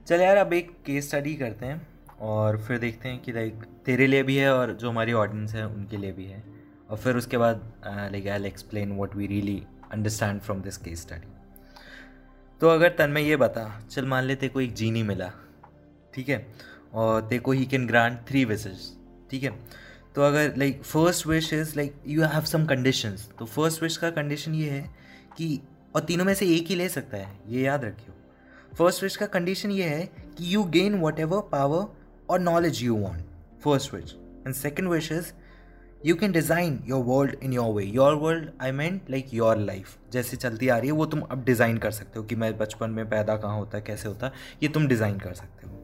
चल 0.06 0.20
यार, 0.20 0.36
अब 0.36 0.52
एक 0.52 0.70
केस 0.86 1.08
स्टडी 1.08 1.34
करते 1.34 1.66
हैं 1.66 1.80
और 2.20 2.58
फिर 2.62 2.78
देखते 2.78 3.08
हैं 3.08 3.18
कि 3.22 3.32
लाइक 3.32 3.64
तेरे 3.86 4.06
लिए 4.06 4.22
भी 4.22 4.36
है 4.36 4.52
और 4.54 4.72
जो 4.72 4.90
हमारी 4.90 5.12
ऑडियंस 5.14 5.54
है, 5.54 5.66
उनके 5.66 5.96
लिए 5.96 6.12
भी 6.12 6.24
है। 6.24 6.42
और 6.90 6.96
फिर 6.96 7.16
उसके 7.16 7.38
बाद 7.38 7.60
like 8.12 8.26
I 8.28 8.46
explain 8.46 8.92
what 8.92 9.14
we 9.16 9.26
really 9.26 9.62
understand 9.92 10.40
from 10.40 10.62
this 10.62 10.76
case 10.78 11.02
study 11.02 11.28
तो 12.60 12.68
अगर 12.68 12.94
तन 12.98 13.10
में 13.10 13.20
ये 13.22 13.36
बता, 13.36 13.82
चल 13.90 14.06
मान 14.06 14.24
ले 14.24 14.34
तेको 14.36 14.60
एक 14.60 14.72
जीनी 14.74 15.02
मिला, 15.02 15.30
ठीक 16.14 16.28
है? 16.28 16.46
और 16.92 17.26
ते 17.28 17.38
को 17.38 17.52
ही 17.52 17.66
कैन 17.66 17.86
ग्रांट 17.86 18.18
थ्री 18.28 18.44
विशेज 18.44 18.90
ठीक 19.30 19.42
है? 19.42 19.50
तो 20.14 20.22
अगर 20.22 20.56
like 20.56 20.82
first 20.84 21.26
wish 21.26 21.52
is 21.52 21.76
like 21.76 22.02
you 22.06 22.22
have 22.24 22.44
some 22.44 22.64
conditions 22.66 23.28
तो 23.38 23.44
फ़र्स्ट 23.46 23.82
विश 23.82 23.96
का 23.96 24.10
कंडीशन 24.10 24.54
ये 24.54 24.70
है 24.70 24.82
कि, 25.36 25.60
और 25.94 26.00
तीनों 26.00 26.24
में 26.24 26.34
से 26.34 26.54
एक 26.56 26.66
ही 26.66 26.74
ले 26.74 26.88
सकता 26.88 27.16
है, 27.16 27.38
ये 27.48 27.62
याद 27.62 27.84
रखियो। 27.84 28.14
फ़र्स्ट 28.78 29.02
विच 29.02 29.16
का 29.16 29.26
कंडीशन 29.26 29.70
ये 29.70 29.88
है 29.88 30.04
कि 30.38 30.54
you 30.54 30.64
gain 30.76 31.00
what 31.02 31.18
ever 31.20 31.40
power 31.52 31.86
और 32.30 32.40
knowledge 32.40 32.82
you 32.82 32.96
want 32.96 33.62
first 33.64 33.94
which 33.94 34.14
and 34.46 34.54
second 34.54 34.88
wish 34.88 35.12
is 35.12 35.32
you 36.06 36.14
can 36.16 36.32
design 36.32 36.78
your 36.88 37.04
world 37.04 37.34
in 37.42 37.52
your 37.52 37.74
way 37.74 37.84
your 37.84 38.14
world 38.14 38.50
I 38.62 38.72
mean 38.72 39.00
like 39.10 39.34
your 39.34 39.56
life 39.56 39.96
जैसे 40.12 40.36
चलती 40.36 40.68
आ 40.68 40.76
रही 40.78 40.88
है, 40.88 40.92
वो 40.92 41.06
तुम 41.06 41.20
अब 41.20 41.44
डिज़ाइन 41.44 41.78
कर 41.78 41.90
सकते 41.90 42.18
हो 42.18 42.24
कि 42.24 42.36
मैं 42.36 42.56
बचपन 42.58 42.90
में 42.90 43.08
पैदा 43.10 43.36
कहाँ 43.36 43.58
होता 43.58 43.78
है 43.78 43.84
कैसे 43.84 44.08
होता 44.08 44.26
है 44.26 44.32
ये 44.62 44.68
तुम 44.68 44.86
डिज़ाइन 44.88 45.18
कर 45.18 45.34
सकते 45.34 45.68
हो. 45.68 45.76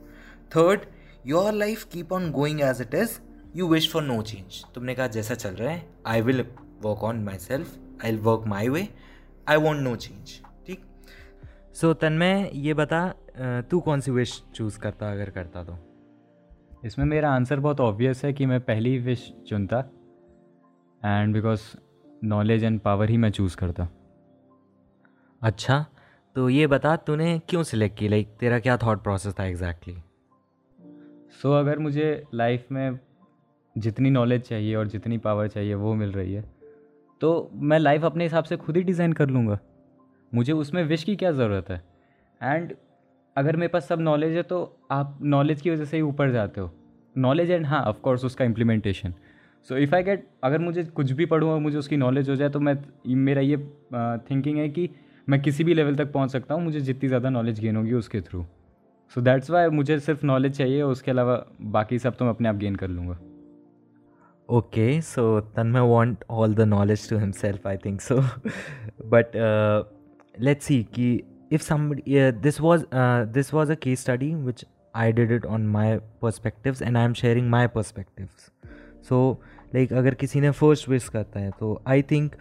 Third 0.56 0.86
your 1.26 1.52
life 1.52 1.84
keep 1.92 2.12
on 2.12 2.30
going 2.32 2.60
as 2.60 2.80
it 2.82 2.94
is 2.94 3.18
you 3.56 3.68
wish 3.68 3.92
for 3.92 4.02
no 4.02 4.20
change 4.22 4.64
तुमने 4.74 4.94
कहा, 4.94 5.06
जैसा 5.06 5.34
चल 5.34 5.50
रहा 5.50 5.70
है 5.70 5.86
I 6.06 6.20
will 6.20 6.44
work 6.82 7.04
on 7.04 7.22
myself 7.38 7.76
I 8.04 8.10
will 8.10 8.20
work 8.20 8.46
my 8.46 8.68
way 8.68 8.88
I 9.48 9.56
want 9.58 9.82
no 9.82 9.94
change 9.96 10.40
so 11.76 11.92
Tanmay 11.94 12.50
ये 12.54 12.74
बता 12.74 13.00
तू 13.70 13.78
कौन 13.80 14.00
सी 14.00 14.10
विश 14.10 14.30
चूज़ 14.54 14.78
करता 14.80 15.10
अगर 15.12 15.30
करता 15.30 15.62
तो? 15.64 15.76
इसमें 16.84 17.04
मेरा 17.06 17.30
आंसर 17.30 17.60
बहुत 17.60 17.80
ऑब्वियस 17.80 18.24
है 18.24 18.32
कि 18.32 18.46
मैं 18.46 18.60
पहली 18.60 18.96
विश 18.98 19.32
चुनता 19.48 19.78
and 21.02 21.34
because 21.34 21.62
knowledge 22.24 22.64
and 22.64 22.80
power 22.80 23.10
ही 23.10 23.16
मैं 23.16 23.30
चूज़ 23.30 23.56
करता। 23.56 23.88
अच्छा 25.42 25.84
तो 26.36 26.48
ये 26.48 26.66
बता 26.66 26.96
तूने 26.96 27.38
क्यों 27.48 27.62
सिलेक्ट 27.62 27.98
की? 27.98 28.08
लाइक 28.08 28.34
तेरा 28.40 28.58
क्या 28.58 28.76
थॉट 28.76 29.02
प्रोसेस 29.02 29.34
था 29.38 29.44
एग्जैक्टली 29.44 29.94
सो 29.94 31.48
so, 31.48 31.58
अगर 31.58 31.78
मुझे 31.78 32.24
लाइफ 32.34 32.66
में 32.72 32.98
जितनी 33.76 34.10
नॉलेज 34.10 34.42
चाहिए 34.42 34.74
और 34.74 34.88
जितनी 34.88 35.18
पावर 35.18 35.48
चाहिए 35.48 35.74
वो 35.76 35.94
मिल 35.94 36.12
रही 36.12 36.34
है 36.34 36.44
तो 37.20 37.50
मैं 37.54 37.78
लाइफ 37.78 38.04
अपने 38.04 38.24
हिसाब 38.24 38.44
से 38.44 38.56
खुद 38.56 38.76
ही 38.76 38.82
डिज़ाइन 38.82 39.12
कर 39.12 39.28
लूँगा। 39.28 39.58
मुझे 40.36 40.52
उसमें 40.52 40.82
विश 40.84 41.04
की 41.04 41.16
क्या 41.16 41.32
ज़रूरत 41.32 41.70
है? 41.70 41.82
एंड 42.40 42.74
अगर 43.36 43.56
मेरे 43.56 43.68
पास 43.68 43.88
सब 43.88 44.00
नॉलेज 44.00 44.36
है 44.36 44.42
तो 44.42 44.58
आप 44.90 45.18
नॉलेज 45.22 45.60
की 45.60 45.70
वजह 45.70 45.84
से 45.84 45.96
ही 45.96 46.02
ऊपर 46.02 46.30
जाते 46.30 46.60
हो। 46.60 46.70
नॉलेज 47.18 47.50
एंड 47.50 47.66
हाँ 47.66 47.82
ऑफकोर्स 47.82 48.24
उसका 48.24 48.44
implementation 48.44 49.14
so 49.68 49.76
if 49.76 49.94
I 49.94 50.02
get 50.02 50.26
अगर 50.44 50.58
मुझे 50.58 50.84
कुछ 50.84 51.12
भी 51.12 51.26
पढ़ूँ 51.26 51.50
और 51.50 51.58
मुझे 51.60 51.78
उसकी 51.78 51.96
नॉलेज 51.96 52.28
हो 52.30 52.36
जाए 52.36 52.48
तो 52.48 52.60
मैं 52.60 52.76
मेरा 53.06 53.40
ये 53.40 53.56
थिंकिंग 54.30 54.58
है 54.58 54.68
कि 54.68 54.88
मैं 55.28 55.40
किसी 55.42 55.64
भी 55.64 55.74
लेवल 55.74 55.96
तक 55.96 56.12
पहुँच 56.12 56.30
सकता 56.30 56.54
हूँ 56.54 56.62
मुझे 56.62 56.80
जितनी 56.80 57.08
ज़्यादा 57.08 57.30
नॉलेज 57.30 57.60
गेन 57.60 57.76
होगी 57.76 57.92
उसके 57.92 58.20
थ्रू 58.20 58.44
सो 59.14 59.20
दैट्स 59.20 59.50
वाई 59.50 59.68
मुझे 59.68 59.98
सिर्फ़ 60.00 60.26
नॉलेज 60.26 60.56
चाहिए 60.58 60.82
उसके 60.82 61.10
अलावा 61.10 61.46
बाकी 61.60 61.98
सब 61.98 62.16
तो 62.16 62.24
मैं 62.24 62.32
अपने 62.32 62.48
आप 62.48 62.56
गेन 62.56 62.76
कर 62.76 62.88
लूँगा। 62.88 63.18
Okay, 64.48 65.00
so 65.00 65.22
Tanmay 65.54 65.80
want 65.90 66.20
all 66.28 66.52
the 66.58 66.64
knowledge 66.64 67.04
to 67.08 67.16
himself, 67.18 67.64
I 67.66 67.76
think 67.76 68.00
so. 68.00 68.18
but 69.14 69.34
uh, 69.34 69.82
let's 70.39 70.65
see 70.65 70.83
ki 70.83 71.23
if 71.49 71.61
somebody 71.61 72.03
yeah, 72.05 72.31
this 72.31 72.59
was 72.59 72.85
uh, 72.91 73.25
this 73.29 73.51
was 73.53 73.69
a 73.69 73.75
case 73.75 73.99
study 73.99 74.33
which 74.35 74.63
I 74.93 75.11
did 75.11 75.31
it 75.31 75.45
on 75.45 75.67
my 75.67 75.99
perspectives 76.19 76.81
and 76.81 76.97
I 76.97 77.03
am 77.03 77.13
sharing 77.13 77.49
my 77.49 77.67
perspectives. 77.67 78.49
So 79.01 79.39
like 79.73 79.91
अगर 79.91 80.15
किसी 80.23 80.41
ने 80.41 80.51
first 80.61 80.87
wish 80.87 81.09
करता 81.09 81.39
है 81.39 81.51
तो 81.59 81.81
I 81.85 82.01
think 82.01 82.37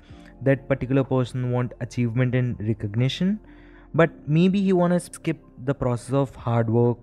that 0.49 0.69
particular 0.69 1.05
person 1.05 1.51
want 1.53 1.73
achievement 1.81 2.35
and 2.35 2.61
recognition 2.69 3.39
but 3.95 4.11
maybe 4.27 4.61
he 4.63 4.73
want 4.73 4.93
to 4.93 5.01
skip 5.01 5.39
the 5.65 5.75
process 5.75 6.15
of 6.15 6.35
hard 6.35 6.71
work 6.71 6.99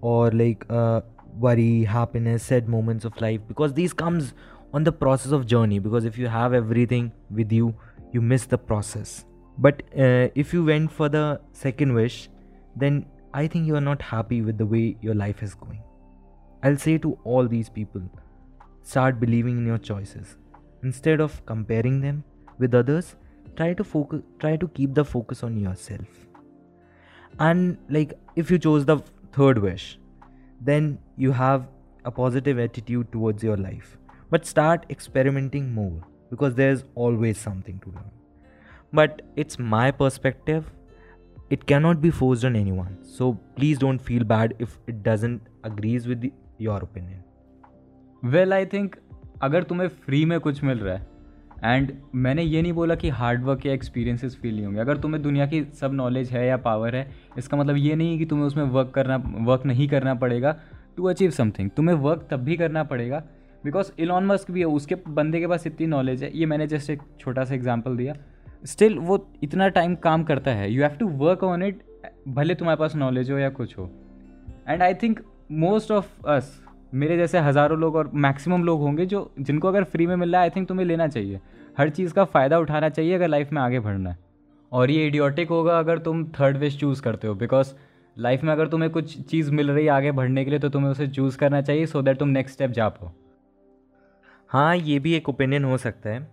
or 0.00 0.30
like 0.30 0.64
uh, 0.70 1.00
worry 1.38 1.84
happiness 1.84 2.44
sad 2.44 2.68
moments 2.68 3.04
of 3.04 3.20
life 3.20 3.40
because 3.48 3.74
these 3.74 3.92
comes 3.92 4.32
on 4.72 4.84
the 4.84 4.92
process 4.92 5.32
of 5.32 5.46
journey 5.46 5.78
because 5.78 6.04
if 6.04 6.16
you 6.16 6.28
have 6.28 6.54
everything 6.54 7.10
with 7.30 7.52
you 7.52 7.74
you 8.12 8.20
miss 8.20 8.46
the 8.46 8.58
process 8.58 9.24
but 9.57 9.81
uh, 9.97 10.27
if 10.35 10.53
you 10.53 10.63
went 10.63 10.91
for 10.91 11.09
the 11.09 11.39
second 11.51 11.93
wish 11.93 12.29
then 12.75 13.05
i 13.33 13.47
think 13.47 13.67
you 13.67 13.75
are 13.75 13.87
not 13.89 14.01
happy 14.01 14.41
with 14.41 14.57
the 14.57 14.65
way 14.65 14.95
your 15.01 15.15
life 15.15 15.41
is 15.41 15.55
going 15.55 15.81
i'll 16.63 16.77
say 16.77 16.97
to 16.97 17.17
all 17.23 17.47
these 17.47 17.69
people 17.69 18.01
start 18.83 19.19
believing 19.19 19.57
in 19.57 19.65
your 19.65 19.77
choices 19.77 20.37
instead 20.83 21.19
of 21.19 21.45
comparing 21.45 22.01
them 22.01 22.23
with 22.59 22.73
others 22.73 23.15
try 23.55 23.73
to 23.73 23.83
focus 23.83 24.21
try 24.39 24.55
to 24.55 24.67
keep 24.79 24.93
the 24.93 25.05
focus 25.05 25.43
on 25.43 25.57
yourself 25.57 26.25
and 27.39 27.77
like 27.89 28.17
if 28.35 28.51
you 28.51 28.57
chose 28.57 28.85
the 28.85 28.97
third 29.31 29.57
wish 29.57 29.97
then 30.61 30.97
you 31.17 31.31
have 31.31 31.67
a 32.05 32.11
positive 32.11 32.59
attitude 32.59 33.11
towards 33.11 33.43
your 33.43 33.57
life. 33.57 33.97
But 34.29 34.45
start 34.45 34.85
experimenting 34.89 35.73
more 35.73 36.01
because 36.29 36.55
there's 36.55 36.83
always 36.95 37.37
something 37.37 37.79
to 37.79 37.89
learn. 37.89 38.11
But 38.95 39.21
it's 39.35 39.59
my 39.59 39.91
perspective. 39.93 40.71
It 41.49 41.65
cannot 41.65 42.01
be 42.01 42.11
forced 42.11 42.45
on 42.45 42.55
anyone. 42.55 42.97
So 43.03 43.33
please 43.55 43.77
don't 43.77 43.99
feel 43.99 44.23
bad 44.25 44.55
if 44.59 44.77
it 44.87 45.03
doesn't 45.03 45.41
agrees 45.63 46.07
with 46.07 46.21
the, 46.21 46.31
your 46.59 46.77
opinion. 46.79 47.23
Well, 48.23 48.53
I 48.53 48.63
think 48.65 48.95
अगर 49.43 49.63
तुम्हें 49.63 49.87
free 49.87 50.23
में 50.25 50.39
कुछ 50.39 50.63
मिल 50.63 50.79
रहा 50.79 50.95
है 50.95 51.15
and 51.63 51.91
मैंने 52.15 52.43
ये 52.43 52.61
नहीं 52.61 52.73
बोला 52.73 52.95
कि 52.95 53.09
हार्ड 53.09 53.43
वर्क 53.43 53.65
या 53.65 53.73
एक्सपीरियंसेस 53.73 54.37
फील 54.41 54.55
नहीं 54.55 54.65
होंगे 54.65 54.79
अगर 54.79 54.97
तुम्हें 54.97 55.21
दुनिया 55.23 55.45
की 55.47 55.63
सब 55.81 55.93
नॉलेज 55.93 56.31
है 56.31 56.45
या 56.47 56.57
पावर 56.67 56.95
है 56.95 57.07
इसका 57.37 57.57
मतलब 57.57 57.77
ये 57.77 57.95
नहीं 57.95 58.17
कि 58.19 58.25
तुम्हें 58.25 58.45
उसमें 58.47 58.63
वर्क 58.63 58.91
करना 58.95 59.15
वर्क 59.47 59.65
नहीं 59.65 59.87
करना 59.87 60.13
पड़ेगा 60.23 60.55
टू 60.97 61.07
अचीव 61.09 61.31
समथिंग 61.31 61.69
तुम्हें 61.77 61.95
वर्क 61.97 62.27
तब 62.31 62.43
भी 62.43 62.55
करना 62.57 62.83
पड़ेगा 62.83 63.23
बिकॉज़ 63.65 63.91
इलॉन 63.99 64.25
मस्क 64.25 64.51
भी 64.51 64.59
है 64.59 64.65
उसके 64.79 64.95
बंदे 65.09 65.39
के 65.39 65.47
पास 65.47 65.67
इतनी 65.67 65.87
नॉलेज 65.87 66.23
है 66.23 66.31
ये 66.37 66.45
मैंने 66.45 66.67
जस्ट 66.67 66.89
एक 66.89 67.01
छोटा 67.19 67.43
सा 67.45 67.55
एग्ज़ाम्पल 67.55 67.97
दिया 67.97 68.15
स्टिल 68.65 68.97
वो 68.99 69.17
इतना 69.43 69.67
टाइम 69.69 69.95
काम 70.03 70.23
करता 70.23 70.51
है। 70.51 70.71
You 70.71 70.83
have 70.83 70.95
to 70.99 71.07
work 71.17 71.43
on 71.43 71.63
it 71.63 71.83
भले 72.27 72.55
तुम्हारे 72.55 72.79
पास 72.79 72.95
नॉलेज 72.95 73.31
हो 73.31 73.37
या 73.37 73.49
कुछ 73.51 73.77
हो। 73.77 73.89
And 74.67 74.81
I 74.81 74.93
think 74.93 75.19
most 75.53 75.91
of 75.91 76.27
us 76.27 76.61
मेरे 76.93 77.17
जैसे 77.17 77.39
हज़ारों 77.39 77.77
लोग 77.79 77.95
और 77.95 78.11
मैक्सिमम 78.15 78.63
लोग 78.63 78.81
होंगे 78.81 79.05
जो, 79.05 79.31
जिनको 79.39 79.67
अगर 79.67 79.83
फ्री 79.83 80.07
में 80.07 80.15
मिल 80.15 80.31
रहा 80.31 80.41
है 80.41 80.47
आई 80.47 80.55
थिंक 80.55 80.67
तुम्हें 80.67 80.85
लेना 80.85 81.07
चाहिए। 81.07 81.39
हर 81.77 81.89
चीज़ 81.89 82.13
का 82.13 82.23
फ़ायदा 82.25 82.59
उठाना 82.59 82.89
चाहिए 82.89 83.15
अगर 83.15 83.27
लाइफ 83.27 83.51
में 83.53 83.61
आगे 83.61 83.79
बढ़ना 83.79 84.09
है। 84.09 84.17
और 84.71 84.91
ये 84.91 85.07
इडियोटिक 85.07 85.49
होगा 85.49 85.79
अगर 85.79 85.99
तुम 85.99 86.23
थर्ड 86.31 86.57
वेज 86.57 86.79
चूज़ 86.79 87.01
करते 87.01 87.27
हो 87.27 87.33
बिकॉज़ 87.35 87.73
लाइफ 88.17 88.43
में 88.43 88.51
अगर 88.53 88.67
तुम्हें 88.67 88.91
कुछ 88.91 89.17
चीज़ 89.21 89.51
मिल 89.51 89.71
रही 89.71 89.85
है 89.85 89.91
आगे 89.91 90.11
बढ़ने 90.11 90.43
के 90.45 90.49
लिए 90.49 90.59
तो 90.59 90.69
तुम्हें 90.69 90.91
उसे 90.91 91.07
चूज़ 91.07 91.37
करना 91.37 91.61
चाहिए 91.61 91.85
सो 91.85 91.99
so 91.99 92.05
दैट 92.05 92.19
तुम 92.19 92.29
नेक्स्ट 92.29 92.55
स्टेप 92.55 92.71
जा 92.71 92.87
पाओ। 92.89 93.11
हाँ 94.49 94.75
ये 94.75 94.99
भी 94.99 95.13
एक 95.13 95.29
ओपिनियन 95.29 95.63
हो 95.63 95.77
सकता 95.77 96.09
है। 96.09 96.27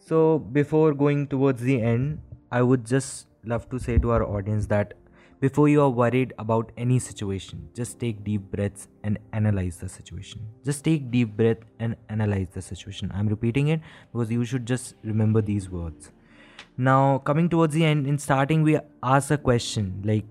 So, 0.00 0.38
before 0.38 0.94
going 0.94 1.26
towards 1.28 1.60
the 1.62 1.80
end, 1.80 2.20
I 2.50 2.62
would 2.62 2.86
just 2.86 3.26
love 3.44 3.68
to 3.68 3.78
say 3.78 3.98
to 3.98 4.10
our 4.12 4.24
audience 4.24 4.66
that 4.66 4.94
before 5.40 5.68
you 5.68 5.82
are 5.82 5.90
worried 5.90 6.32
about 6.38 6.72
any 6.76 6.98
situation, 6.98 7.68
just 7.74 8.00
take 8.00 8.24
deep 8.24 8.50
breaths 8.50 8.88
and 9.04 9.18
analyze 9.32 9.76
the 9.76 9.88
situation. 9.88 10.40
Just 10.64 10.84
take 10.84 11.10
deep 11.10 11.36
breath 11.36 11.58
and 11.78 11.96
analyze 12.08 12.48
the 12.48 12.62
situation. 12.62 13.12
I'm 13.14 13.28
repeating 13.28 13.68
it 13.68 13.80
because 14.12 14.32
you 14.32 14.44
should 14.44 14.66
just 14.66 14.94
remember 15.04 15.42
these 15.42 15.68
words. 15.68 16.10
Now, 16.78 17.18
coming 17.18 17.50
towards 17.50 17.74
the 17.74 17.84
end, 17.84 18.06
in 18.06 18.16
starting, 18.18 18.62
we 18.62 18.78
ask 19.02 19.30
a 19.30 19.38
question 19.38 20.02
like, 20.04 20.24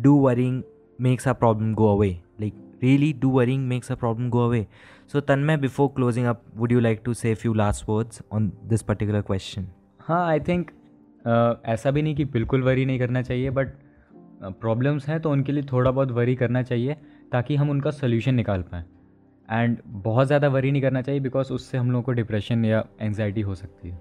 Do 0.00 0.16
worrying 0.16 0.64
makes 0.98 1.26
our 1.28 1.34
problem 1.34 1.74
go 1.74 1.88
away? 1.88 2.22
Like, 2.38 2.54
really, 2.80 3.12
do 3.12 3.28
worrying 3.28 3.68
makes 3.68 3.88
our 3.88 3.96
problem 3.96 4.30
go 4.30 4.40
away? 4.40 4.68
So, 5.12 5.20
Tanmay, 5.20 5.60
before 5.60 5.92
closing 5.92 6.24
up, 6.24 6.42
would 6.56 6.70
you 6.70 6.80
like 6.80 7.04
to 7.04 7.12
say 7.12 7.32
a 7.32 7.36
few 7.36 7.52
last 7.52 7.86
words 7.86 8.22
on 8.30 8.50
this 8.68 8.82
particular 8.90 9.20
question? 9.30 9.64
हाँ 10.00 10.20
I 10.28 10.40
think 10.40 10.70
uh, 10.70 11.68
ऐसा 11.72 11.90
भी 11.90 12.02
नहीं 12.02 12.14
कि 12.14 12.24
बिल्कुल 12.36 12.62
worry 12.62 12.84
नहीं 12.86 12.98
करना 12.98 13.22
चाहिए 13.22 13.50
but 13.50 13.74
problems 14.60 15.08
हैं 15.08 15.20
तो 15.20 15.30
उनके 15.30 15.52
लिए 15.52 15.64
थोड़ा 15.72 15.90
बहुत 15.90 16.10
वरी 16.10 16.36
करना 16.36 16.62
चाहिए 16.62 16.96
ताकि 17.32 17.56
हम 17.56 17.70
उनका 17.70 17.90
सोल्यूशन 17.90 18.34
निकाल 18.34 18.62
पाएँ। 18.72 18.84
एंड 19.48 19.76
बहुत 19.86 20.26
ज़्यादा 20.26 20.48
वरी 20.48 20.70
नहीं 20.70 20.82
करना 20.82 21.02
चाहिए 21.02 21.20
बिकॉज़ 21.20 21.52
उससे 21.52 21.78
हम 21.78 21.90
लोगों 21.90 22.02
को 22.02 22.12
डिप्रेशन 22.12 22.64
या 22.64 22.84
एंगजाइटी 23.00 23.40
हो 23.40 23.54
सकती 23.54 23.88
है। 23.88 24.00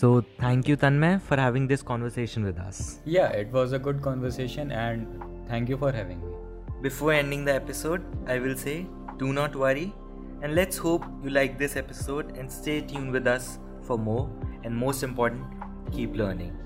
So 0.00 0.20
thank 0.42 0.68
you 0.68 0.76
Tanmay 0.76 1.18
for 1.28 1.40
having 1.40 1.68
this 1.68 1.82
conversation 1.92 2.44
with 2.44 2.58
us 2.66 3.02
yeah 3.08 3.30
it 3.40 3.52
was 3.52 3.74
a 3.74 3.78
good 3.88 4.02
conversation 4.02 4.70
and 4.70 5.06
thank 5.50 5.70
you 5.70 5.76
for 5.76 5.94
having 5.94 6.22
me 6.22 6.80
before 6.82 7.14
ending 7.14 7.46
the 7.46 7.60
episode 7.62 8.12
I 8.30 8.38
will 8.38 8.54
say 8.54 8.80
do 9.18 9.32
not 9.32 9.54
worry. 9.56 9.94
And 10.42 10.54
let's 10.54 10.76
hope 10.76 11.04
you 11.22 11.30
like 11.30 11.58
this 11.58 11.76
episode 11.76 12.36
and 12.36 12.50
stay 12.50 12.80
tuned 12.80 13.10
with 13.10 13.26
us 13.26 13.58
for 13.82 13.98
more. 13.98 14.30
And 14.64 14.76
most 14.76 15.02
important, 15.02 15.44
keep 15.92 16.14
learning. 16.14 16.56